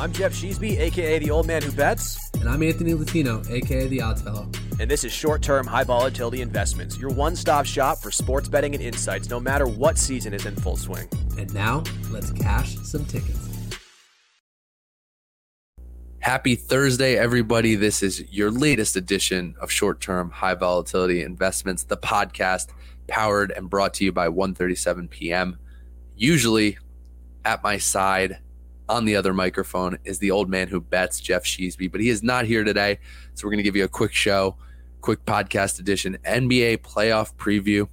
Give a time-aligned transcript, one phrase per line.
[0.00, 2.30] I'm Jeff Sheesby, aka the old man who bets.
[2.34, 4.48] And I'm Anthony Latino, aka the Odds Fellow.
[4.78, 8.76] And this is short term, high volatility investments, your one stop shop for sports betting
[8.76, 11.08] and insights, no matter what season is in full swing.
[11.36, 13.48] And now, let's cash some tickets.
[16.20, 17.74] Happy Thursday, everybody.
[17.74, 22.68] This is your latest edition of short term, high volatility investments, the podcast
[23.08, 25.58] powered and brought to you by 137 p.m.
[26.14, 26.78] Usually
[27.44, 28.38] at my side
[28.88, 32.22] on the other microphone is the old man who bets, Jeff Sheesby, but he is
[32.22, 32.98] not here today.
[33.34, 34.56] So we're going to give you a quick show,
[35.00, 37.88] quick podcast edition, NBA playoff preview,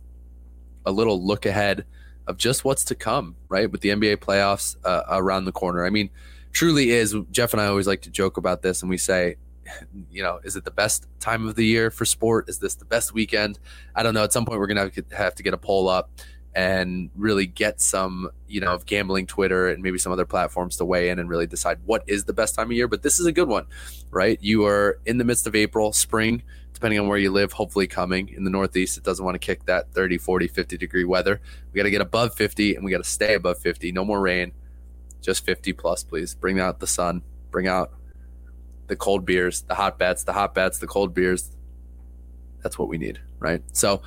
[0.85, 1.85] a little look ahead
[2.27, 3.71] of just what's to come, right?
[3.71, 5.85] With the NBA playoffs uh, around the corner.
[5.85, 6.09] I mean,
[6.51, 7.15] truly is.
[7.31, 9.35] Jeff and I always like to joke about this, and we say,
[10.11, 12.49] you know, is it the best time of the year for sport?
[12.49, 13.59] Is this the best weekend?
[13.95, 14.23] I don't know.
[14.23, 16.09] At some point, we're going to have to get a poll up
[16.55, 20.85] and really get some, you know, of gambling Twitter and maybe some other platforms to
[20.85, 22.87] weigh in and really decide what is the best time of year.
[22.87, 23.65] But this is a good one,
[24.09, 24.39] right?
[24.41, 28.29] You are in the midst of April, spring, depending on where you live, hopefully coming
[28.29, 28.97] in the Northeast.
[28.97, 31.41] It doesn't want to kick that 30, 40, 50 degree weather.
[31.73, 33.91] We got to get above 50 and we got to stay above 50.
[33.91, 34.53] No more rain,
[35.21, 36.35] just 50 plus, please.
[36.35, 37.91] Bring out the sun, bring out
[38.87, 41.51] the cold beers, the hot bets, the hot bets, the cold beers.
[42.63, 43.61] That's what we need, right?
[43.73, 44.01] So,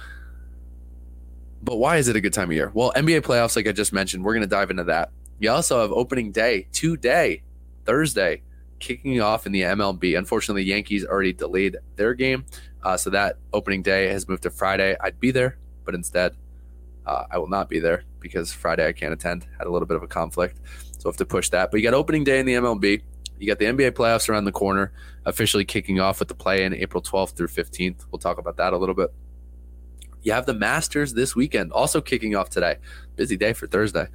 [1.62, 2.70] but why is it a good time of year?
[2.74, 5.10] Well, NBA playoffs, like I just mentioned, we're going to dive into that.
[5.38, 7.42] You also have opening day today,
[7.84, 8.42] Thursday,
[8.78, 10.16] kicking off in the MLB.
[10.18, 12.44] Unfortunately, the Yankees already delayed their game.
[12.82, 14.96] Uh, so that opening day has moved to Friday.
[15.00, 16.36] I'd be there, but instead,
[17.06, 19.46] uh, I will not be there because Friday I can't attend.
[19.58, 20.60] Had a little bit of a conflict.
[20.98, 21.70] So I have to push that.
[21.70, 23.02] But you got opening day in the MLB.
[23.38, 24.92] You got the NBA playoffs around the corner,
[25.24, 28.04] officially kicking off with the play in April 12th through 15th.
[28.10, 29.12] We'll talk about that a little bit.
[30.22, 32.76] You have the Masters this weekend, also kicking off today.
[33.16, 34.08] Busy day for Thursday.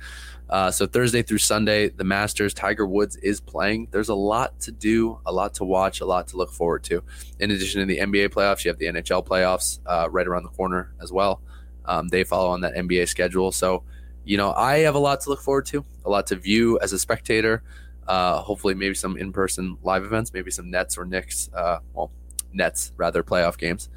[0.49, 3.87] Uh, so Thursday through Sunday, the Masters, Tiger Woods is playing.
[3.91, 7.03] There's a lot to do, a lot to watch, a lot to look forward to.
[7.39, 10.49] In addition to the NBA playoffs, you have the NHL playoffs uh, right around the
[10.49, 11.41] corner as well.
[11.85, 13.51] Um, they follow on that NBA schedule.
[13.51, 13.83] So,
[14.25, 16.93] you know, I have a lot to look forward to, a lot to view as
[16.93, 17.63] a spectator.
[18.07, 22.11] Uh, hopefully, maybe some in person live events, maybe some Nets or Knicks, uh, well,
[22.51, 23.89] Nets rather, playoff games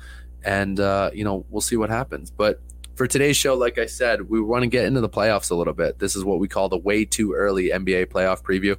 [0.46, 2.30] and uh, you know we'll see what happens.
[2.30, 2.62] But
[2.94, 5.74] for today's show, like I said, we want to get into the playoffs a little
[5.74, 5.98] bit.
[5.98, 8.78] This is what we call the way too early NBA playoff preview.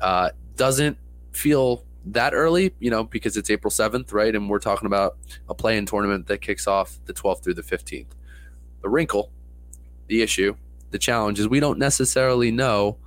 [0.00, 0.98] Uh, doesn't
[1.32, 4.34] feel that early, you know, because it's April 7th, right?
[4.34, 5.16] And we're talking about
[5.48, 8.08] a play in tournament that kicks off the 12th through the 15th.
[8.82, 9.30] The wrinkle,
[10.08, 10.54] the issue,
[10.90, 12.98] the challenge is we don't necessarily know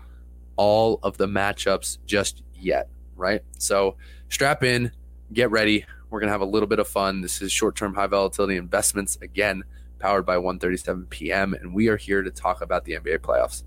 [0.55, 3.43] all of the matchups just yet, right?
[3.59, 3.97] So
[4.29, 4.91] strap in,
[5.31, 5.85] get ready.
[6.09, 7.21] We're going to have a little bit of fun.
[7.21, 9.63] This is short term high volatility investments, again,
[9.99, 11.53] powered by 1:37 p.m.
[11.53, 13.63] And we are here to talk about the NBA playoffs.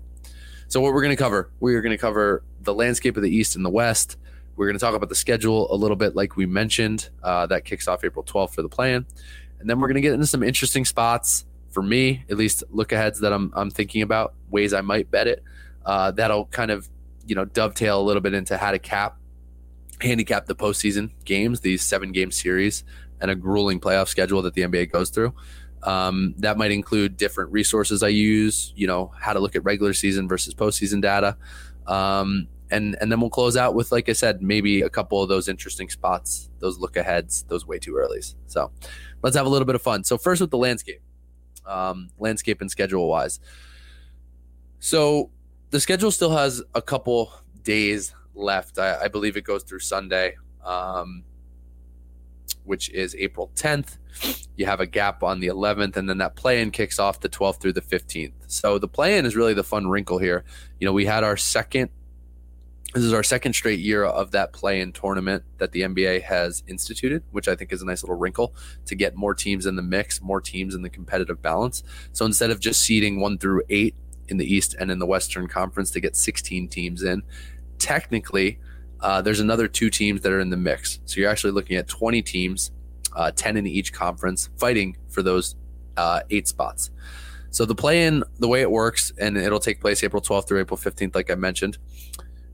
[0.67, 3.29] So, what we're going to cover, we are going to cover the landscape of the
[3.29, 4.17] East and the West.
[4.55, 7.09] We're going to talk about the schedule a little bit, like we mentioned.
[7.23, 9.05] Uh, that kicks off April 12th for the plan.
[9.59, 12.91] And then we're going to get into some interesting spots for me, at least look
[12.91, 15.43] aheads that I'm, I'm thinking about, ways I might bet it.
[15.85, 16.89] Uh, that'll kind of,
[17.25, 19.17] you know, dovetail a little bit into how to cap
[20.01, 22.83] handicap the postseason games, these seven game series,
[23.19, 25.33] and a grueling playoff schedule that the NBA goes through.
[25.83, 29.93] Um, that might include different resources I use, you know, how to look at regular
[29.93, 31.37] season versus postseason data.
[31.87, 35.27] Um, and, and then we'll close out with, like I said, maybe a couple of
[35.27, 38.35] those interesting spots, those look aheads, those way too earlys.
[38.47, 38.71] So
[39.23, 40.03] let's have a little bit of fun.
[40.03, 41.01] So, first with the landscape,
[41.65, 43.39] um, landscape and schedule wise.
[44.79, 45.31] So,
[45.71, 47.31] the schedule still has a couple
[47.63, 48.77] days left.
[48.77, 51.23] I, I believe it goes through Sunday, um,
[52.63, 53.97] which is April 10th.
[54.55, 57.29] You have a gap on the 11th, and then that play in kicks off the
[57.29, 58.33] 12th through the 15th.
[58.47, 60.43] So the play in is really the fun wrinkle here.
[60.79, 61.89] You know, we had our second.
[62.93, 66.61] This is our second straight year of that play in tournament that the NBA has
[66.67, 68.53] instituted, which I think is a nice little wrinkle
[68.87, 71.83] to get more teams in the mix, more teams in the competitive balance.
[72.11, 73.95] So instead of just seeding one through eight
[74.27, 77.23] in the East and in the Western Conference to get 16 teams in,
[77.81, 78.59] technically,
[79.01, 80.99] uh, there's another two teams that are in the mix.
[81.05, 82.71] So you're actually looking at 20 teams,
[83.15, 85.55] uh, 10 in each conference, fighting for those
[85.97, 86.91] uh, eight spots.
[87.49, 90.61] So the play in, the way it works, and it'll take place April 12th through
[90.61, 91.79] April 15th, like I mentioned.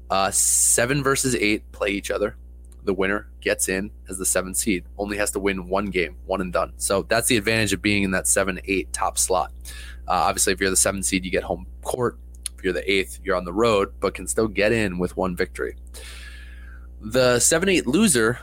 [0.09, 2.38] Uh, seven versus eight play each other.
[2.85, 6.39] The winner gets in as the seventh seed, only has to win one game, one
[6.39, 6.71] and done.
[6.77, 9.51] So that's the advantage of being in that seven, eight top slot.
[10.07, 12.18] Uh, obviously, if you're the seventh seed, you get home court
[12.67, 15.77] you're the eighth, you're on the road, but can still get in with one victory.
[16.99, 18.39] The 7 8 loser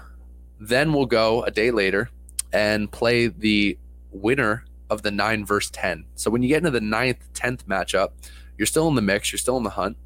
[0.58, 2.08] then will go a day later
[2.50, 3.76] and play the
[4.10, 6.06] winner of the 9 versus 10.
[6.14, 8.12] So when you get into the ninth, 10th matchup,
[8.56, 9.98] you're still in the mix, you're still in the hunt.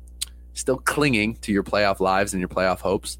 [0.54, 3.18] still clinging to your playoff lives and your playoff hopes,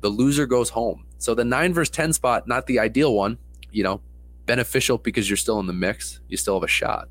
[0.00, 1.04] the loser goes home.
[1.18, 3.38] So the nine versus 10 spot, not the ideal one,
[3.72, 4.00] you know,
[4.46, 6.20] beneficial because you're still in the mix.
[6.28, 7.08] You still have a shot.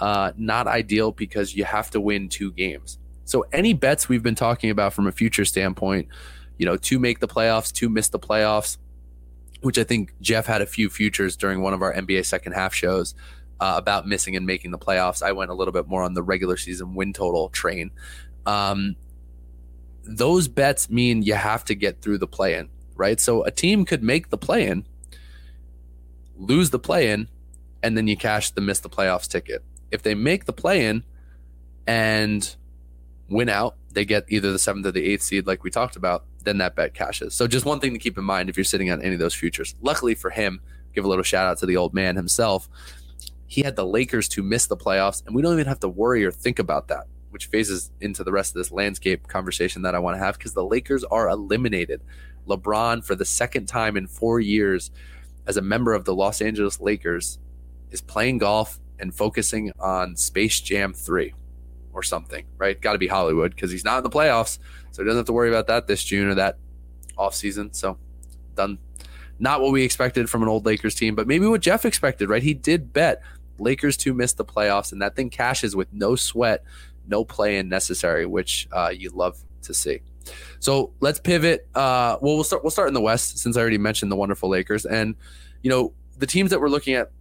[0.00, 2.98] Uh, not ideal because you have to win two games.
[3.24, 6.08] So any bets we've been talking about from a future standpoint,
[6.56, 8.78] you know, to make the playoffs, to miss the playoffs,
[9.60, 12.72] which I think Jeff had a few futures during one of our NBA second half
[12.72, 13.14] shows
[13.60, 15.22] uh, about missing and making the playoffs.
[15.22, 17.90] I went a little bit more on the regular season win total train.
[18.46, 18.96] Um,
[20.04, 23.20] those bets mean you have to get through the play in, right?
[23.20, 24.86] So a team could make the play in,
[26.36, 27.28] lose the play in,
[27.82, 29.62] and then you cash the miss the playoffs ticket.
[29.90, 31.04] If they make the play in
[31.86, 32.56] and
[33.28, 36.24] win out, they get either the seventh or the eighth seed, like we talked about,
[36.44, 37.34] then that bet cashes.
[37.34, 39.34] So just one thing to keep in mind if you're sitting on any of those
[39.34, 39.74] futures.
[39.80, 40.60] Luckily for him,
[40.94, 42.68] give a little shout out to the old man himself.
[43.46, 46.24] He had the Lakers to miss the playoffs, and we don't even have to worry
[46.24, 49.98] or think about that, which phases into the rest of this landscape conversation that I
[49.98, 52.02] want to have because the Lakers are eliminated.
[52.46, 54.90] LeBron, for the second time in four years,
[55.46, 57.38] as a member of the Los Angeles Lakers,
[57.90, 61.34] is playing golf and focusing on Space Jam 3
[61.92, 62.80] or something, right?
[62.80, 64.58] Got to be Hollywood because he's not in the playoffs.
[64.92, 66.58] So he doesn't have to worry about that this June or that
[67.16, 67.72] off season.
[67.72, 67.98] So
[68.54, 68.78] done.
[69.38, 72.42] Not what we expected from an old Lakers team, but maybe what Jeff expected, right?
[72.42, 73.22] He did bet
[73.58, 76.64] Lakers to miss the playoffs, and that thing cashes with no sweat,
[77.06, 80.00] no play in necessary, which uh, you love to see.
[80.58, 81.68] So let's pivot.
[81.74, 82.64] Uh, well, we'll start.
[82.64, 85.14] We'll start in the West since I already mentioned the wonderful Lakers, and
[85.62, 87.12] you know the teams that we're looking at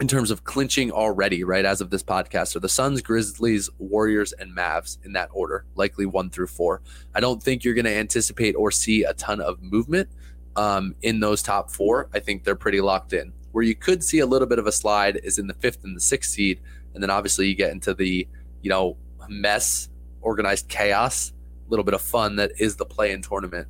[0.00, 4.32] in terms of clinching already, right, as of this podcast, are the Suns, Grizzlies, Warriors,
[4.32, 6.82] and Mavs in that order, likely one through four.
[7.14, 10.08] I don't think you're going to anticipate or see a ton of movement
[10.56, 12.08] um, in those top four.
[12.14, 13.32] I think they're pretty locked in.
[13.52, 15.96] Where you could see a little bit of a slide is in the fifth and
[15.96, 16.60] the sixth seed.
[16.94, 18.28] And then obviously you get into the,
[18.62, 18.96] you know,
[19.28, 19.88] mess,
[20.20, 21.32] organized chaos,
[21.66, 23.66] a little bit of fun that is the play in tournament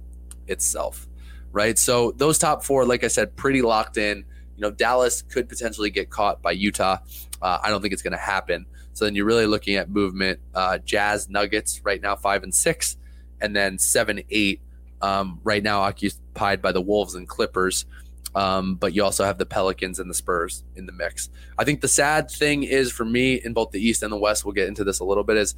[0.47, 1.09] itself,
[1.53, 1.79] right?
[1.79, 4.25] So those top four, like I said, pretty locked in
[4.59, 6.99] you know, Dallas could potentially get caught by Utah.
[7.41, 8.67] Uh, I don't think it's going to happen.
[8.93, 10.41] So then you're really looking at movement.
[10.53, 12.97] Uh, Jazz, Nuggets right now five and six,
[13.41, 14.61] and then seven, eight
[15.01, 17.87] um, right now occupied by the Wolves and Clippers.
[18.35, 21.31] Um, but you also have the Pelicans and the Spurs in the mix.
[21.57, 24.45] I think the sad thing is for me in both the East and the West.
[24.45, 25.37] We'll get into this a little bit.
[25.37, 25.55] Is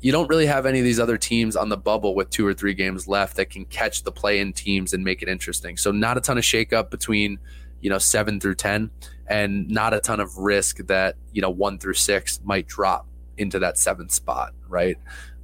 [0.00, 2.52] you don't really have any of these other teams on the bubble with two or
[2.52, 5.76] three games left that can catch the play-in teams and make it interesting.
[5.76, 7.38] So not a ton of shakeup between
[7.82, 8.90] you know, seven through 10,
[9.26, 13.06] and not a ton of risk that, you know, one through six might drop
[13.36, 14.96] into that seventh spot, right?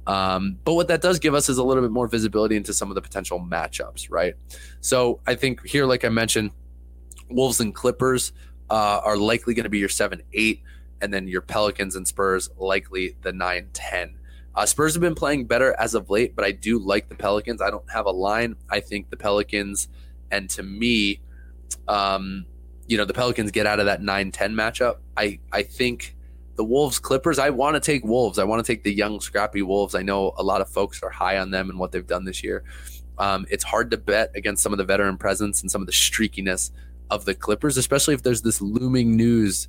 [0.07, 2.89] Um, but what that does give us is a little bit more visibility into some
[2.89, 4.33] of the potential matchups, right?
[4.81, 6.51] So I think here, like I mentioned,
[7.29, 8.31] Wolves and Clippers
[8.71, 10.63] uh, are likely going to be your seven, eight,
[11.01, 14.15] and then your Pelicans and Spurs likely the nine, 10.
[14.55, 17.61] Uh, Spurs have been playing better as of late, but I do like the Pelicans.
[17.61, 18.55] I don't have a line.
[18.69, 19.87] I think the Pelicans,
[20.31, 21.21] and to me,
[21.89, 22.45] um,
[22.87, 24.97] you know, the Pelicans get out of that 9 10 matchup.
[25.17, 26.15] I, I think
[26.55, 28.39] the Wolves Clippers, I want to take Wolves.
[28.39, 29.95] I want to take the young, scrappy Wolves.
[29.95, 32.43] I know a lot of folks are high on them and what they've done this
[32.43, 32.63] year.
[33.17, 35.93] Um, it's hard to bet against some of the veteran presence and some of the
[35.93, 36.71] streakiness
[37.09, 39.67] of the Clippers, especially if there's this looming news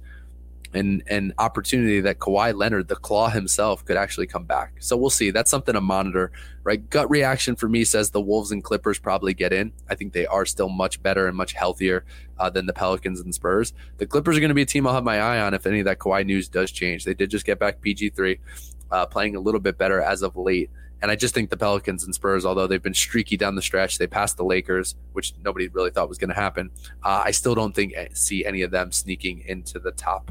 [0.72, 4.75] and and opportunity that Kawhi Leonard, the Klaw himself, could actually come back.
[4.78, 5.30] So we'll see.
[5.30, 6.30] That's something to monitor,
[6.62, 6.88] right?
[6.90, 9.73] Gut reaction for me says the Wolves and Clippers probably get in.
[9.88, 12.04] I think they are still much better and much healthier
[12.38, 13.73] uh, than the Pelicans and Spurs.
[13.99, 15.80] The Clippers are going to be a team I'll have my eye on if any
[15.80, 17.04] of that Kawhi news does change.
[17.04, 18.38] They did just get back PG three,
[18.90, 20.71] uh, playing a little bit better as of late.
[21.02, 23.97] And I just think the Pelicans and Spurs, although they've been streaky down the stretch,
[23.97, 26.71] they passed the Lakers, which nobody really thought was going to happen.
[27.02, 30.30] Uh, I still don't think see any of them sneaking into the top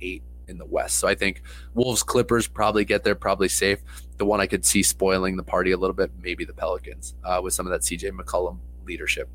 [0.00, 0.98] eight in the West.
[0.98, 1.42] So I think
[1.74, 3.78] Wolves Clippers probably get there, probably safe.
[4.18, 7.40] The one I could see spoiling the party a little bit, maybe the Pelicans uh,
[7.42, 9.30] with some of that CJ McCollum leadership.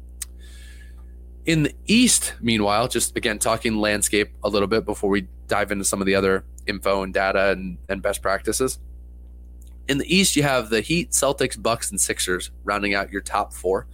[1.46, 5.86] In the East, meanwhile, just again talking landscape a little bit before we dive into
[5.86, 8.80] some of the other info and data and, and best practices.
[9.88, 13.54] In the East, you have the Heat, Celtics, Bucks, and Sixers rounding out your top
[13.54, 13.86] four.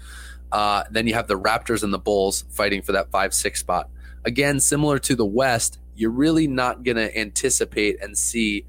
[0.52, 3.90] Uh, then you have the Raptors and the Bulls fighting for that five six spot.
[4.24, 8.66] Again, similar to the West, you're really not going to anticipate and see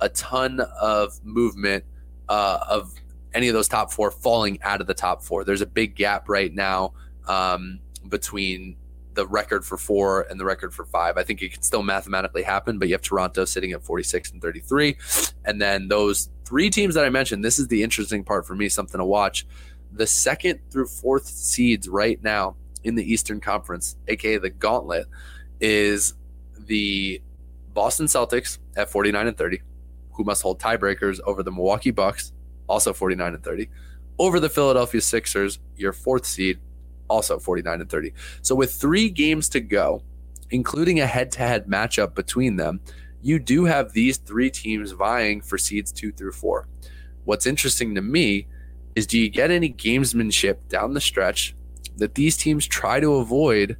[0.00, 1.84] a ton of movement
[2.30, 2.94] uh, of
[3.34, 5.44] any of those top four falling out of the top four.
[5.44, 6.94] There's a big gap right now
[7.28, 8.76] um, between
[9.12, 11.18] the record for four and the record for five.
[11.18, 14.40] I think it can still mathematically happen, but you have Toronto sitting at 46 and
[14.40, 14.96] 33.
[15.44, 18.70] And then those three teams that I mentioned, this is the interesting part for me,
[18.70, 19.46] something to watch.
[19.92, 25.06] The second through fourth seeds right now in the Eastern Conference, aka the Gauntlet,
[25.60, 26.14] is
[26.70, 27.20] the
[27.74, 29.60] Boston Celtics at 49 and 30,
[30.12, 32.32] who must hold tiebreakers over the Milwaukee Bucks,
[32.68, 33.68] also 49 and 30,
[34.20, 36.60] over the Philadelphia Sixers, your fourth seed,
[37.08, 38.12] also 49 and 30.
[38.42, 40.02] So with three games to go,
[40.50, 42.80] including a head to head matchup between them,
[43.20, 46.68] you do have these three teams vying for seeds two through four.
[47.24, 48.46] What's interesting to me
[48.94, 51.56] is do you get any gamesmanship down the stretch
[51.96, 53.76] that these teams try to avoid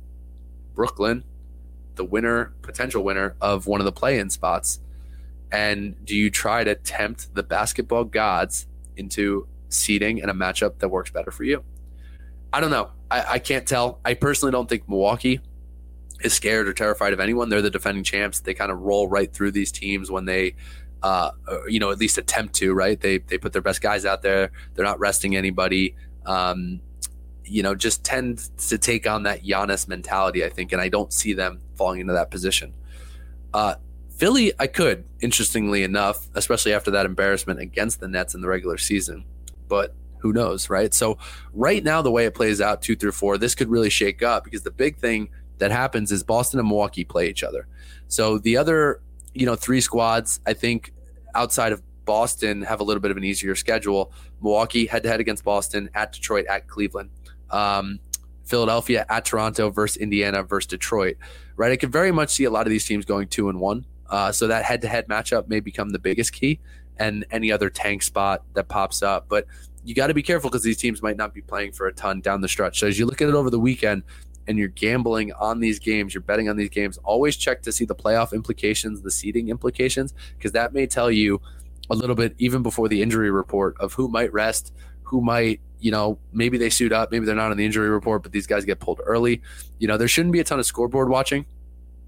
[0.75, 1.25] Brooklyn,
[2.01, 4.81] the winner, potential winner of one of the play in spots?
[5.53, 8.67] And do you try to tempt the basketball gods
[8.97, 11.63] into seeding and a matchup that works better for you?
[12.55, 12.91] I don't know.
[13.11, 14.01] I, I can't tell.
[14.03, 15.41] I personally don't think Milwaukee
[16.23, 17.51] is scared or terrified of anyone.
[17.51, 18.41] They're the defending champs.
[18.41, 20.55] They kind of roll right through these teams when they,
[21.03, 22.73] uh, uh, you know, at least attempt to.
[22.73, 22.99] Right?
[22.99, 24.53] They they put their best guys out there.
[24.73, 25.97] They're not resting anybody.
[26.25, 26.81] Um,
[27.45, 30.45] you know, just tend to take on that Giannis mentality.
[30.45, 32.75] I think, and I don't see them falling into that position.
[33.53, 33.75] Uh,
[34.17, 38.77] Philly, I could, interestingly enough, especially after that embarrassment against the Nets in the regular
[38.77, 39.25] season.
[39.67, 40.93] But who knows, right?
[40.93, 41.17] So,
[41.55, 44.45] right now, the way it plays out, two through four, this could really shake up
[44.45, 45.31] because the big thing
[45.61, 47.69] that happens is Boston and Milwaukee play each other.
[48.09, 49.01] So the other,
[49.33, 50.93] you know, three squads, I think
[51.35, 54.13] outside of Boston have a little bit of an easier schedule.
[54.43, 57.11] Milwaukee head to head against Boston, at Detroit, at Cleveland.
[57.51, 58.01] Um,
[58.45, 61.17] Philadelphia at Toronto versus Indiana versus Detroit.
[61.57, 63.87] Right, I could very much see a lot of these teams going two and one.
[64.09, 66.59] Uh, so that head to head matchup may become the biggest key,
[66.99, 69.27] and any other tank spot that pops up.
[69.29, 69.47] But
[69.85, 72.21] you got to be careful because these teams might not be playing for a ton
[72.21, 72.81] down the stretch.
[72.81, 74.03] So as you look at it over the weekend,
[74.47, 77.85] and you're gambling on these games, you're betting on these games, always check to see
[77.85, 81.41] the playoff implications, the seeding implications, because that may tell you
[81.89, 85.91] a little bit even before the injury report of who might rest, who might, you
[85.91, 88.65] know, maybe they suit up, maybe they're not on the injury report, but these guys
[88.65, 89.43] get pulled early.
[89.79, 91.47] You know, there shouldn't be a ton of scoreboard watching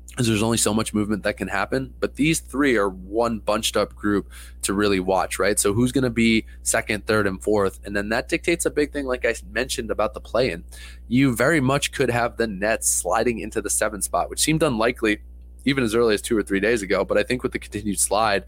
[0.08, 1.94] because there's only so much movement that can happen.
[1.98, 4.30] But these three are one bunched up group
[4.62, 5.58] to really watch, right?
[5.58, 7.80] So who's going to be second, third, and fourth?
[7.84, 10.64] And then that dictates a big thing, like I mentioned about the play in.
[11.08, 15.22] You very much could have the Nets sliding into the seventh spot, which seemed unlikely
[15.64, 17.04] even as early as two or three days ago.
[17.04, 18.44] But I think with the continued slide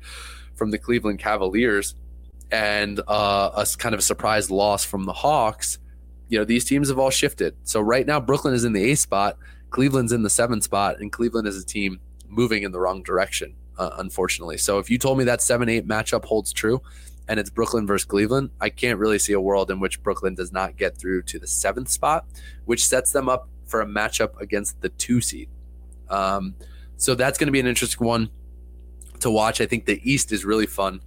[0.54, 1.95] from the Cleveland Cavaliers
[2.55, 5.81] and uh, a kind of a surprise loss from the Hawks,
[6.29, 7.57] you know, these teams have all shifted.
[7.65, 9.37] So right now, Brooklyn is in the eighth spot.
[9.71, 13.57] Cleveland's in the seventh spot, and Cleveland is a team moving in the wrong direction,
[13.77, 14.57] uh, unfortunately.
[14.57, 16.81] So if you told me that 7 8 matchup holds true
[17.27, 20.53] and it's Brooklyn versus Cleveland, I can't really see a world in which Brooklyn does
[20.53, 22.25] not get through to the seventh spot,
[22.67, 25.49] which sets them up for a matchup against the two seed.
[26.09, 26.55] Um,
[26.99, 28.31] so that's going to be an interesting one
[29.21, 29.61] to watch.
[29.61, 31.01] I think the East is really fun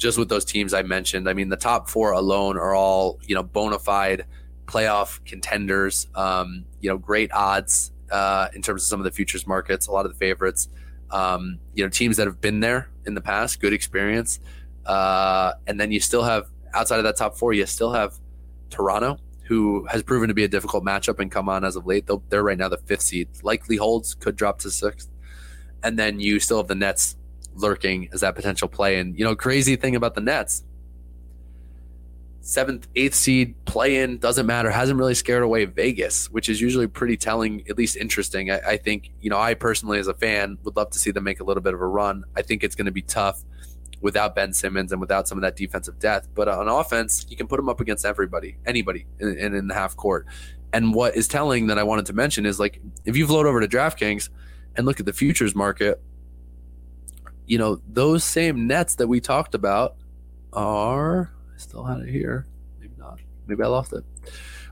[0.00, 1.28] just with those teams I mentioned.
[1.28, 4.24] I mean, the top four alone are all, you know, bona fide
[4.64, 6.08] playoff contenders.
[6.14, 9.86] Um, you know, great odds uh, in terms of some of the futures markets.
[9.86, 10.68] A lot of the favorites.
[11.10, 14.40] Um, you know, teams that have been there in the past, good experience.
[14.86, 18.18] Uh, and then you still have outside of that top four, you still have
[18.70, 22.06] Toronto, who has proven to be a difficult matchup and come on as of late.
[22.06, 23.28] They'll, they're right now the fifth seed.
[23.42, 25.10] Likely holds could drop to sixth.
[25.82, 27.16] And then you still have the Nets
[27.54, 28.98] lurking as that potential play.
[28.98, 30.64] And you know, crazy thing about the Nets,
[32.40, 34.70] seventh, eighth seed play in doesn't matter.
[34.70, 38.50] Hasn't really scared away Vegas, which is usually pretty telling, at least interesting.
[38.50, 41.24] I, I, think, you know, I personally, as a fan, would love to see them
[41.24, 42.24] make a little bit of a run.
[42.36, 43.42] I think it's going to be tough
[44.00, 46.28] without Ben Simmons and without some of that defensive depth.
[46.34, 49.74] But on offense, you can put them up against everybody, anybody in, in, in the
[49.74, 50.26] half court.
[50.72, 53.60] And what is telling that I wanted to mention is like, if you float over
[53.60, 54.30] to DraftKings
[54.76, 56.00] and look at the futures market,
[57.50, 59.96] you know, those same nets that we talked about
[60.52, 62.46] are I still had it here.
[62.78, 63.18] Maybe not.
[63.48, 64.04] Maybe I lost it.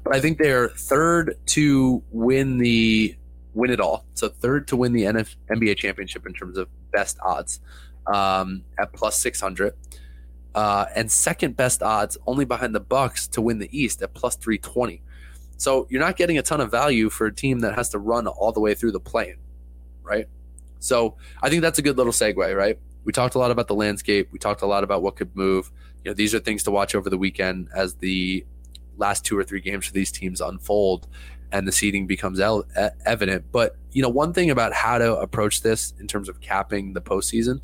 [0.04, 3.16] But I think they're third to win the
[3.52, 4.06] win it all.
[4.14, 7.58] So third to win the NF, NBA championship in terms of best odds
[8.06, 9.75] um, at plus six hundred,
[10.54, 14.37] uh, and second best odds only behind the Bucks to win the East at plus
[14.37, 15.02] three twenty.
[15.56, 18.28] So you're not getting a ton of value for a team that has to run
[18.28, 19.38] all the way through the plane,
[20.04, 20.28] right?
[20.80, 22.78] So I think that's a good little segue, right?
[23.04, 24.28] We talked a lot about the landscape.
[24.32, 25.70] We talked a lot about what could move
[26.04, 28.44] you know these are things to watch over the weekend as the
[28.97, 31.06] last two or three games for these teams unfold
[31.50, 32.66] and the seeding becomes el-
[33.06, 33.44] evident.
[33.52, 37.00] But you know, one thing about how to approach this in terms of capping the
[37.00, 37.61] postseason,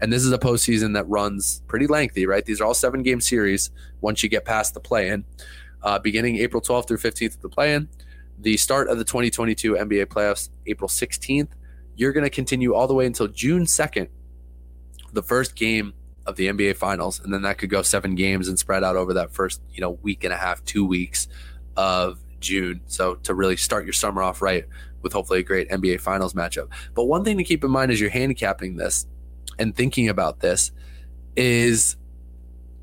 [0.00, 2.44] and this is a postseason that runs pretty lengthy, right?
[2.44, 3.70] These are all seven game series.
[4.00, 5.24] Once you get past the play-in,
[5.82, 7.88] uh, beginning April 12th through 15th of the play-in,
[8.40, 11.48] the start of the 2022 NBA playoffs, April 16th.
[11.98, 14.08] You're going to continue all the way until June 2nd.
[15.12, 15.94] The first game
[16.26, 19.14] of the NBA Finals, and then that could go seven games and spread out over
[19.14, 21.26] that first you know week and a half, two weeks
[21.76, 22.82] of June.
[22.86, 24.64] So to really start your summer off right
[25.02, 26.68] with hopefully a great NBA Finals matchup.
[26.94, 29.06] But one thing to keep in mind as you're handicapping this
[29.58, 30.70] and thinking about this
[31.34, 31.96] is,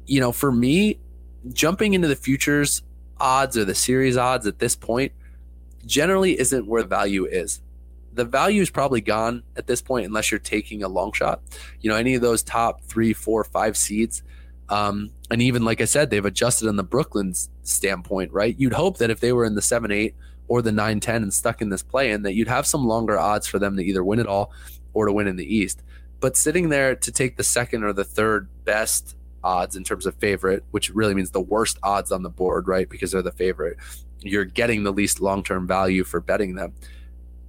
[0.08, 1.00] you know, for me,
[1.54, 2.82] jumping into the futures
[3.18, 5.14] odds or the series odds at this point
[5.86, 7.62] generally isn't where the value is.
[8.16, 11.42] The value is probably gone at this point unless you're taking a long shot.
[11.82, 14.24] You know, any of those top three, four, five seeds.
[14.70, 18.56] Um, and even like I said, they've adjusted on the Brooklyn's standpoint, right?
[18.58, 20.16] You'd hope that if they were in the seven, eight
[20.48, 23.18] or the nine, 10 and stuck in this play in, that you'd have some longer
[23.20, 24.52] odds for them to either win it all
[24.94, 25.84] or to win in the East.
[26.20, 30.16] But sitting there to take the second or the third best odds in terms of
[30.16, 32.90] favorite, which really means the worst odds on the board, right?
[32.90, 33.78] Because they're the favorite.
[34.22, 36.74] You're getting the least long term value for betting them.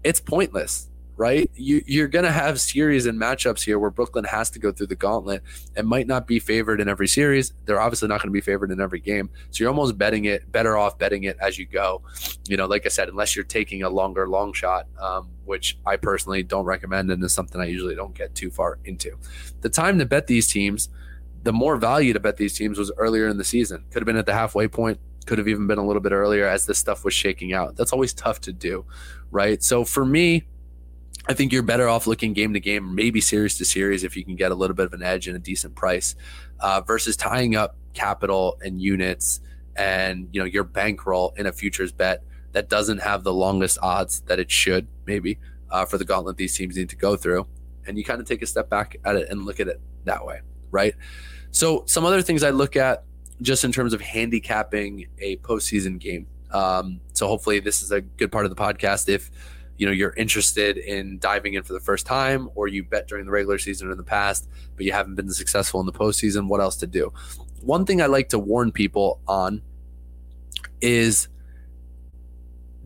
[0.07, 1.51] It's pointless right?
[1.55, 4.89] You, you're going to have series and matchups here where Brooklyn has to go through
[4.89, 5.43] the gauntlet
[5.75, 7.53] and might not be favored in every series.
[7.65, 9.31] They're obviously not going to be favored in every game.
[9.51, 12.03] So you're almost betting it, better off betting it as you go.
[12.49, 15.97] You know, like I said, unless you're taking a longer long shot, um, which I
[15.97, 19.17] personally don't recommend and is something I usually don't get too far into.
[19.63, 20.91] The time to bet these teams,
[21.45, 23.85] the more value to bet these teams was earlier in the season.
[23.91, 26.47] Could have been at the halfway point, could have even been a little bit earlier
[26.47, 27.77] as this stuff was shaking out.
[27.77, 28.85] That's always tough to do,
[29.31, 29.63] right?
[29.63, 30.45] So for me,
[31.29, 34.25] I think you're better off looking game to game, maybe series to series, if you
[34.25, 36.15] can get a little bit of an edge and a decent price,
[36.61, 39.41] uh, versus tying up capital and units
[39.75, 44.21] and you know your bankroll in a futures bet that doesn't have the longest odds
[44.23, 45.39] that it should, maybe
[45.71, 47.47] uh, for the gauntlet these teams need to go through.
[47.87, 50.25] And you kind of take a step back at it and look at it that
[50.25, 50.41] way,
[50.71, 50.95] right?
[51.51, 53.05] So some other things I look at
[53.43, 56.27] just in terms of handicapping a postseason game.
[56.51, 59.09] Um, so hopefully this is a good part of the podcast.
[59.09, 59.31] If
[59.79, 63.27] you know you're interested in diving in for the first time or you bet during
[63.27, 66.49] the regular season or in the past but you haven't been successful in the postseason
[66.49, 67.13] what else to do
[67.61, 69.61] one thing i like to warn people on
[70.81, 71.29] is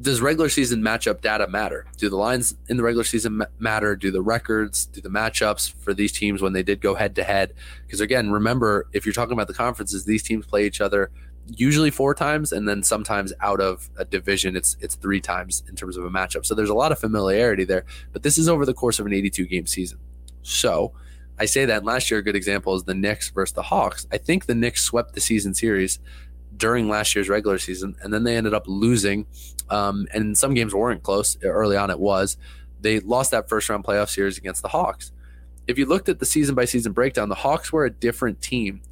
[0.01, 4.11] does regular season matchup data matter do the lines in the regular season matter do
[4.11, 7.53] the records do the matchups for these teams when they did go head to head
[7.87, 11.11] because again remember if you're talking about the conferences these teams play each other
[11.57, 15.77] usually four times, and then sometimes out of a division, it's it's three times in
[15.77, 16.47] terms of a matchup.
[16.47, 17.85] So there's a lot of familiarity there.
[18.13, 19.99] But this is over the course of an 82 game season.
[20.43, 20.93] So
[21.39, 24.07] I say that last year a good example is the Knicks versus the Hawks.
[24.13, 25.99] I think the Knicks swept the season series
[26.61, 29.27] during last year's regular season, and then they ended up losing.
[29.69, 31.91] Um, and some games weren't close early on.
[31.91, 32.37] It was
[32.81, 35.11] they lost that first round playoff series against the Hawks.
[35.67, 38.83] If you looked at the season by season breakdown, the Hawks were a different team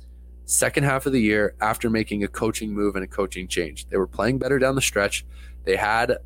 [0.44, 3.86] second half of the year after making a coaching move and a coaching change.
[3.88, 5.26] They were playing better down the stretch.
[5.64, 6.16] They had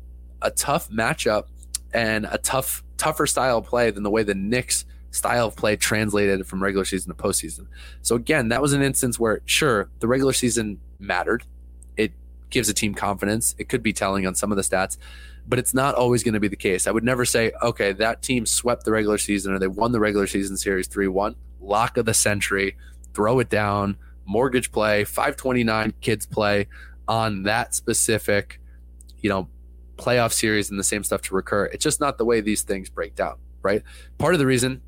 [0.41, 1.45] a tough matchup
[1.93, 5.75] and a tough, tougher style of play than the way the Knicks style of play
[5.75, 7.67] translated from regular season to postseason.
[8.01, 11.43] So again, that was an instance where sure, the regular season mattered.
[11.95, 12.13] It
[12.49, 13.53] gives a team confidence.
[13.59, 14.97] It could be telling on some of the stats,
[15.47, 16.87] but it's not always going to be the case.
[16.87, 19.99] I would never say, okay, that team swept the regular season or they won the
[19.99, 22.75] regular season series 3-1, lock of the century,
[23.13, 26.67] throw it down, mortgage play, 529 kids play
[27.07, 28.59] on that specific,
[29.19, 29.47] you know,
[29.97, 31.65] playoff series and the same stuff to recur.
[31.65, 33.83] It's just not the way these things break down, right?
[34.17, 34.81] Part of the reason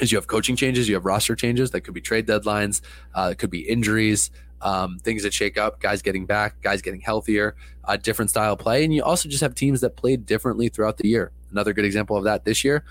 [0.00, 2.80] is you have coaching changes, you have roster changes that could be trade deadlines,
[3.14, 4.30] uh, it could be injuries,
[4.60, 8.84] um, things that shake up, guys getting back, guys getting healthier, uh, different style play,
[8.84, 11.32] and you also just have teams that played differently throughout the year.
[11.50, 12.84] Another good example of that this year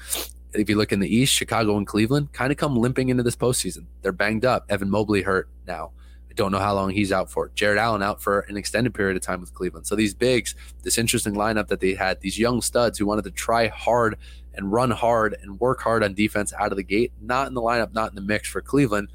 [0.53, 3.35] if you look in the East, Chicago and Cleveland kind of come limping into this
[3.35, 3.85] postseason.
[4.01, 4.65] They're banged up.
[4.69, 5.91] Evan Mobley hurt now.
[6.37, 7.51] Don't know how long he's out for.
[7.55, 9.87] Jarrett Allen out for an extended period of time with Cleveland.
[9.87, 13.31] So these bigs, this interesting lineup that they had, these young studs who wanted to
[13.31, 14.17] try hard
[14.53, 17.61] and run hard and work hard on defense out of the gate, not in the
[17.61, 19.09] lineup, not in the mix for Cleveland.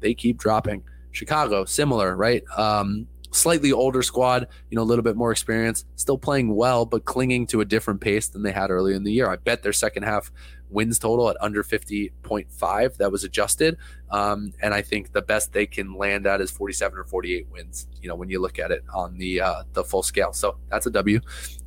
[0.00, 0.82] They keep dropping.
[1.12, 2.42] Chicago, similar, right?
[2.56, 7.04] Um, slightly older squad, you know, a little bit more experience, still playing well, but
[7.04, 9.30] clinging to a different pace than they had earlier in the year.
[9.30, 10.32] I bet their second half
[10.70, 13.76] wins total at under 50.5 that was adjusted.
[14.10, 17.86] Um, and I think the best they can land at is 47 or 48 wins,
[18.02, 20.32] you know, when you look at it on the, uh, the full scale.
[20.32, 21.20] So that's a W.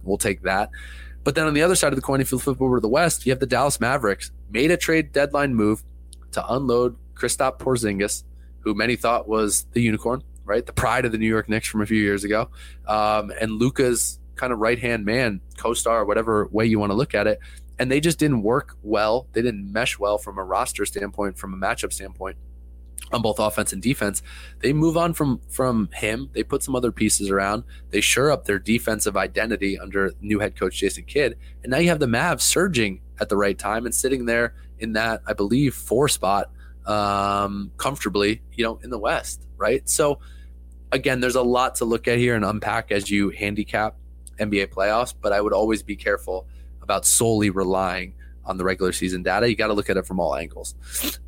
[0.03, 0.69] We'll take that.
[1.23, 2.89] But then on the other side of the coin, if you flip over to the
[2.89, 5.83] West, you have the Dallas Mavericks made a trade deadline move
[6.31, 8.23] to unload Kristaps Porzingis,
[8.59, 10.65] who many thought was the unicorn, right?
[10.65, 12.49] The pride of the New York Knicks from a few years ago.
[12.87, 16.95] Um, and Luka's kind of right hand man, co star, whatever way you want to
[16.95, 17.39] look at it,
[17.81, 19.25] and they just didn't work well.
[19.33, 22.37] They didn't mesh well from a roster standpoint, from a matchup standpoint
[23.11, 24.21] on both offense and defense.
[24.59, 26.29] They move on from from him.
[26.33, 27.63] They put some other pieces around.
[27.89, 31.89] They sure up their defensive identity under new head coach Jason Kidd, and now you
[31.89, 35.73] have the Mavs surging at the right time and sitting there in that I believe
[35.73, 36.51] four spot
[36.85, 39.89] um, comfortably, you know, in the West, right?
[39.89, 40.19] So
[40.91, 43.95] again, there's a lot to look at here and unpack as you handicap
[44.37, 46.45] NBA playoffs, but I would always be careful
[46.81, 48.13] about solely relying
[48.45, 49.49] on the regular season data.
[49.49, 50.75] You got to look at it from all angles.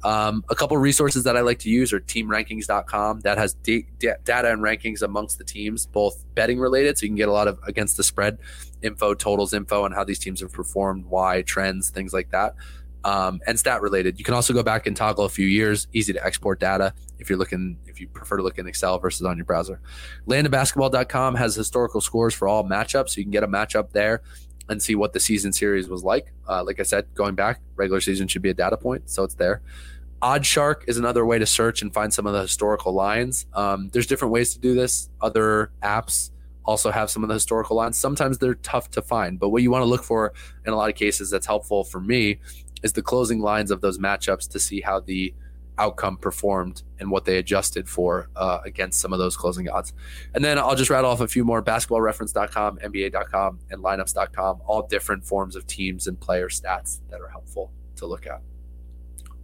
[0.03, 3.21] Um, a couple resources that I like to use are teamrankings.com.
[3.21, 7.09] That has da- da- data and rankings amongst the teams, both betting related, so you
[7.09, 8.39] can get a lot of against the spread
[8.81, 12.55] info, totals info, and how these teams have performed, why, trends, things like that.
[13.05, 14.17] Um, and stat related.
[14.17, 15.87] You can also go back and toggle a few years.
[15.91, 19.25] Easy to export data if you're looking, if you prefer to look in Excel versus
[19.25, 19.81] on your browser.
[20.27, 23.09] landofbasketball.com has historical scores for all matchups.
[23.09, 24.21] So you can get a matchup there
[24.69, 26.33] and see what the season series was like.
[26.47, 29.35] Uh, like I said, going back, regular season should be a data point, so it's
[29.35, 29.61] there.
[30.21, 33.45] OddsShark is another way to search and find some of the historical lines.
[33.53, 35.09] Um, there's different ways to do this.
[35.21, 36.31] Other apps
[36.65, 37.97] also have some of the historical lines.
[37.97, 40.33] Sometimes they're tough to find, but what you want to look for
[40.65, 42.39] in a lot of cases that's helpful for me
[42.83, 45.33] is the closing lines of those matchups to see how the
[45.77, 49.93] outcome performed and what they adjusted for uh, against some of those closing odds.
[50.33, 55.25] And then I'll just rattle off a few more basketballreference.com, NBA.com, and lineups.com, all different
[55.25, 58.41] forms of teams and player stats that are helpful to look at.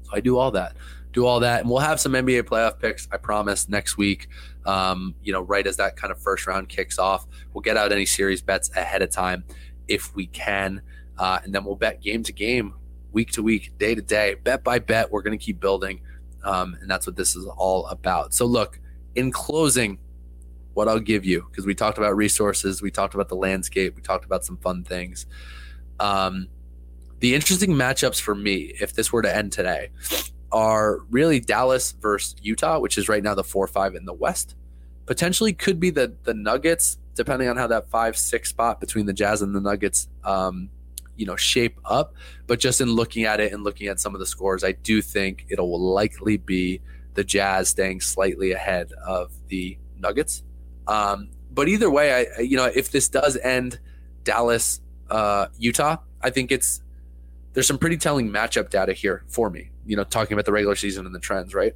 [0.03, 0.75] So I do all that.
[1.11, 3.07] Do all that, and we'll have some NBA playoff picks.
[3.11, 4.27] I promise next week.
[4.67, 7.91] Um, you know, right as that kind of first round kicks off, we'll get out
[7.91, 9.43] any series bets ahead of time
[9.87, 10.83] if we can,
[11.17, 12.75] uh, and then we'll bet game to game,
[13.11, 15.11] week to week, day to day, bet by bet.
[15.11, 16.01] We're going to keep building.
[16.43, 18.33] Um, and that's what this is all about.
[18.33, 18.79] So, look,
[19.15, 19.99] in closing,
[20.73, 24.01] what I'll give you, because we talked about resources, we talked about the landscape, we
[24.01, 25.25] talked about some fun things.
[25.99, 26.47] Um,
[27.19, 29.89] the interesting matchups for me, if this were to end today,
[30.51, 34.55] are really Dallas versus Utah, which is right now the four five in the West.
[35.05, 39.13] Potentially could be the the Nuggets, depending on how that five six spot between the
[39.13, 40.69] Jazz and the Nuggets um,
[41.19, 42.15] you know shape up.
[42.47, 45.01] But just in looking at it and looking at some of the scores, I do
[45.01, 46.81] think it'll likely be
[47.13, 50.43] the Jazz staying slightly ahead of the Nuggets.
[50.87, 53.79] Um, but either way, I you know if this does end
[54.23, 56.81] Dallas uh, Utah, I think it's
[57.53, 59.71] there's some pretty telling matchup data here for me.
[59.85, 61.73] You know, talking about the regular season and the trends, right?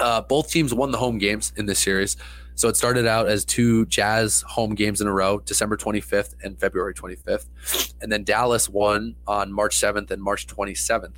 [0.00, 2.16] Uh, both teams won the home games in this series.
[2.56, 6.58] So it started out as two Jazz home games in a row, December 25th and
[6.58, 7.92] February 25th.
[8.00, 11.16] And then Dallas won on March 7th and March 27th.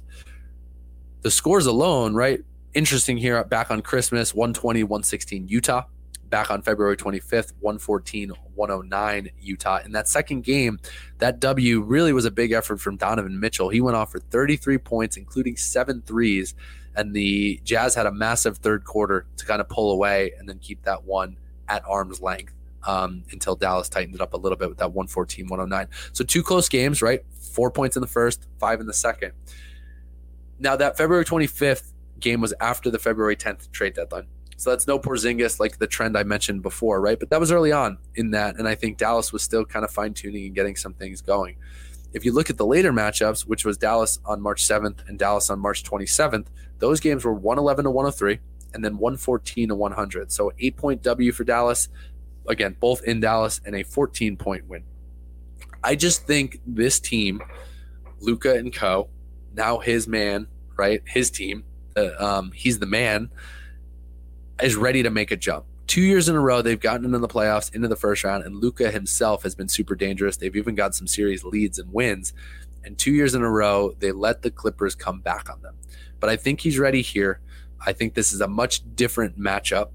[1.23, 2.41] The scores alone, right?
[2.75, 5.85] Interesting here back on Christmas 120, 116 Utah.
[6.31, 9.81] Back on February 25th, 114, 109 Utah.
[9.85, 10.79] In that second game,
[11.19, 13.71] that W really was a big effort from Donovan Mitchell.
[13.71, 16.55] He went off for 33 points, including seven threes
[16.99, 20.59] and the Jazz had a massive third quarter to kind of pull away and then
[20.59, 21.37] keep that one
[21.69, 22.53] at arm's length
[22.85, 25.89] um, until Dallas tightened it up a little bit with that 114 109.
[26.13, 27.25] So two close games, right?
[27.53, 29.33] Four points in the first, five in the second.
[30.59, 34.27] Now, that February 25th game was after the February 10th trade deadline.
[34.59, 37.17] So that's no Porzingis like the trend I mentioned before, right?
[37.19, 38.57] But that was early on in that.
[38.59, 41.55] And I think Dallas was still kind of fine tuning and getting some things going.
[42.13, 45.49] If you look at the later matchups, which was Dallas on March 7th and Dallas
[45.49, 46.47] on March 27th,
[46.81, 48.41] those games were 111 to 103
[48.75, 50.33] and then 114 to 100.
[50.33, 51.89] So eight point W for Dallas.
[52.49, 54.83] Again, both in Dallas and a 14 point win.
[55.85, 57.41] I just think this team,
[58.19, 59.09] Luka and Co,
[59.55, 61.01] now his man, right?
[61.07, 61.63] His team,
[61.97, 63.31] uh, um, he's the man,
[64.63, 65.65] is ready to make a jump.
[65.87, 68.57] Two years in a row, they've gotten into the playoffs, into the first round, and
[68.57, 70.37] Luka himself has been super dangerous.
[70.37, 72.35] They've even got some series leads and wins.
[72.85, 75.75] And two years in a row, they let the Clippers come back on them
[76.21, 77.41] but I think he's ready here.
[77.85, 79.91] I think this is a much different matchup,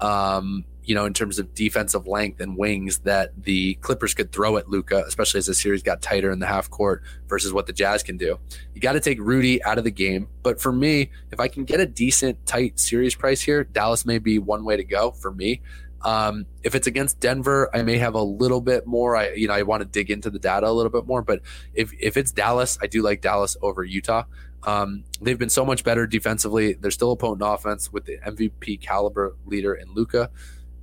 [0.00, 4.56] um, you know, in terms of defensive length and wings that the Clippers could throw
[4.56, 7.72] at Luka, especially as the series got tighter in the half court versus what the
[7.72, 8.38] Jazz can do.
[8.74, 10.28] You got to take Rudy out of the game.
[10.42, 14.18] But for me, if I can get a decent, tight series price here, Dallas may
[14.18, 15.62] be one way to go for me.
[16.02, 19.16] Um, if it's against Denver, I may have a little bit more.
[19.16, 21.22] I you know I want to dig into the data a little bit more.
[21.22, 21.40] But
[21.72, 24.24] if if it's Dallas, I do like Dallas over Utah.
[24.66, 26.74] Um, they've been so much better defensively.
[26.74, 30.30] They're still a potent offense with the MVP caliber leader in Luka.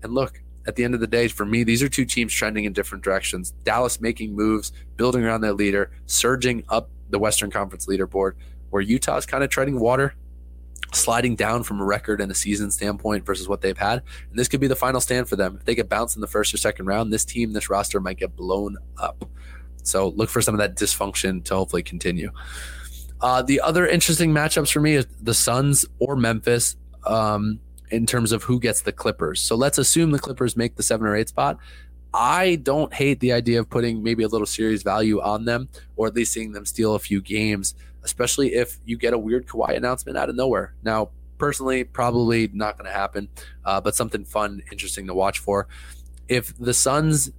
[0.04, 2.66] And look, at the end of the day, for me, these are two teams trending
[2.66, 3.52] in different directions.
[3.64, 8.34] Dallas making moves, building around their leader, surging up the Western Conference leaderboard,
[8.70, 10.14] where Utah's kind of treading water,
[10.94, 14.04] sliding down from a record and a season standpoint versus what they've had.
[14.30, 15.58] And this could be the final stand for them.
[15.60, 18.18] If they get bounced in the first or second round, this team, this roster might
[18.18, 19.26] get blown up.
[19.84, 22.32] So look for some of that dysfunction to hopefully continue.
[23.20, 27.60] Uh, the other interesting matchups for me is the Suns or Memphis um,
[27.92, 29.42] in terms of who gets the Clippers.
[29.42, 31.58] So let's assume the Clippers make the seven or eight spot.
[32.14, 36.08] I don't hate the idea of putting maybe a little series value on them or
[36.08, 39.78] at least seeing them steal a few games, especially if you get a weird Kawhi
[39.78, 40.74] announcement out of nowhere.
[40.84, 43.30] Now, personally, probably not going to happen,
[43.66, 45.68] uh, but something fun, interesting to watch for.
[46.28, 47.32] If the Suns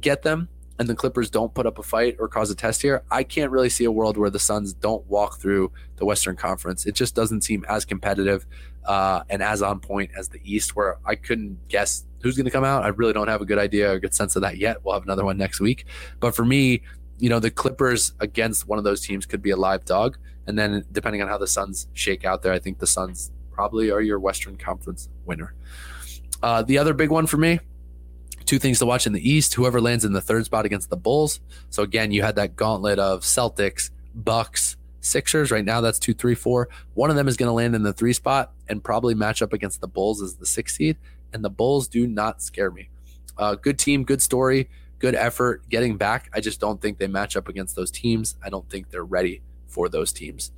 [0.00, 3.02] get them, and the Clippers don't put up a fight or cause a test here,
[3.10, 6.86] I can't really see a world where the Suns don't walk through the Western Conference.
[6.86, 8.46] It just doesn't seem as competitive
[8.84, 12.50] uh, and as on point as the East, where I couldn't guess who's going to
[12.50, 12.84] come out.
[12.84, 14.84] I really don't have a good idea or a good sense of that yet.
[14.84, 15.86] We'll have another one next week.
[16.20, 16.82] But for me,
[17.18, 20.18] you know, the Clippers against one of those teams could be a live dog.
[20.46, 23.90] And then depending on how the Suns shake out there, I think the Suns probably
[23.90, 25.54] are your Western Conference winner.
[26.42, 27.58] Uh, the other big one for me,
[28.48, 29.54] two things to watch in the East.
[29.54, 31.40] Whoever lands in the third spot against the Bulls.
[31.68, 35.50] So again, you had that gauntlet of Celtics, Bucks, Sixers.
[35.50, 36.68] Right now, that's two, three, four.
[36.94, 39.52] One of them is going to land in the three spot and probably match up
[39.52, 40.96] against the Bulls as the six seed.
[41.32, 42.88] And the Bulls do not scare me.
[43.36, 46.30] Uh, good team, good story, good effort getting back.
[46.32, 48.36] I just don't think they match up against those teams.
[48.42, 50.52] I don't think they're ready for those teams.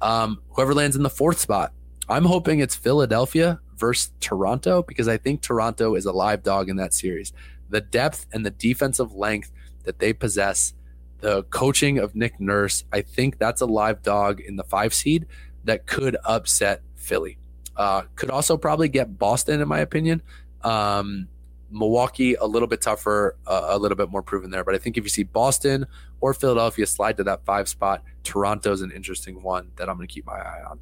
[0.00, 1.72] Um, whoever lands in the fourth spot,
[2.08, 6.76] I'm hoping it's Philadelphia versus Toronto because I think Toronto is a live dog in
[6.76, 7.32] that series.
[7.68, 9.50] The depth and the defensive length
[9.82, 10.72] that they possess,
[11.18, 15.26] the coaching of Nick Nurse, I think that's a live dog in the five seed
[15.64, 17.38] that could upset Philly.
[17.76, 20.22] Uh, could also probably get Boston, in my opinion.
[20.62, 21.26] Um,
[21.72, 24.62] Milwaukee, a little bit tougher, uh, a little bit more proven there.
[24.62, 25.86] But I think if you see Boston
[26.20, 30.14] or Philadelphia slide to that five spot, Toronto's an interesting one that I'm going to
[30.14, 30.78] keep my eye on.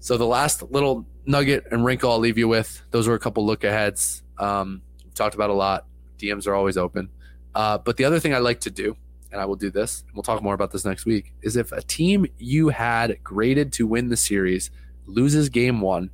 [0.00, 3.44] So the last little nugget and wrinkle I'll leave you with, those were a couple
[3.44, 4.22] look aheads.
[4.38, 4.82] Um,
[5.14, 5.86] talked about a lot.
[6.18, 7.10] DMs are always open.
[7.54, 8.96] Uh, but the other thing I like to do,
[9.32, 11.72] and I will do this, and we'll talk more about this next week, is if
[11.72, 14.70] a team you had graded to win the series
[15.06, 16.10] loses game one,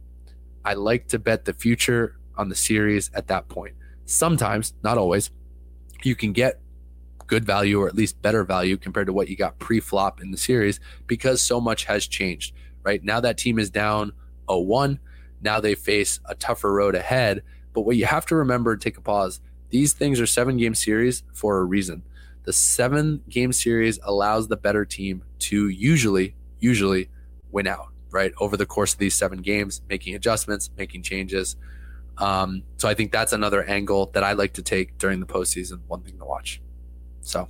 [0.65, 3.75] I like to bet the future on the series at that point.
[4.07, 5.31] Sometimes, not always,
[6.03, 6.61] you can get
[7.27, 10.31] good value or at least better value compared to what you got pre flop in
[10.31, 13.03] the series because so much has changed right?
[13.03, 14.13] Now that team is down
[14.49, 15.01] 0 1.
[15.41, 17.43] Now they face a tougher road ahead.
[17.73, 21.25] But what you have to remember, take a pause, these things are seven game series
[21.33, 22.03] for a reason.
[22.45, 27.11] The seven game series allows the better team to usually, usually
[27.51, 28.33] win out, right?
[28.39, 31.57] Over the course of these seven games, making adjustments, making changes.
[32.19, 35.81] Um, so I think that's another angle that I like to take during the postseason.
[35.89, 36.61] One thing to watch.
[37.23, 37.49] So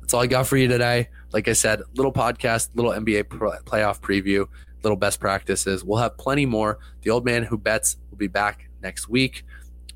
[0.00, 1.08] that's all I got for you today.
[1.36, 4.48] Like I said, little podcast, little NBA playoff preview,
[4.82, 5.84] little best practices.
[5.84, 6.78] We'll have plenty more.
[7.02, 9.44] The old man who bets will be back next week.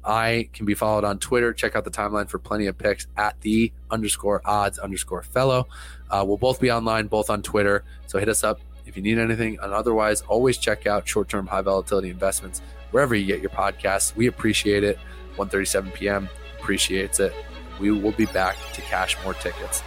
[0.04, 1.54] I can be followed on Twitter.
[1.54, 5.66] Check out the timeline for plenty of picks at the underscore odds underscore fellow.
[6.10, 7.84] Uh, we'll both be online, both on Twitter.
[8.06, 9.58] So hit us up if you need anything.
[9.62, 14.14] And otherwise, always check out short term high volatility investments wherever you get your podcasts.
[14.14, 14.98] We appreciate it.
[15.38, 16.28] 1:37 p.m.
[16.58, 17.32] appreciates it.
[17.80, 19.82] We will be back to cash more tickets.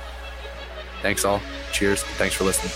[1.04, 1.42] Thanks all.
[1.74, 2.02] Cheers.
[2.18, 2.72] Thanks for listening.